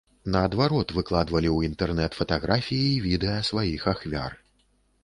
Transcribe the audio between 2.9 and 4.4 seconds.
і відэа сваіх ахвяр.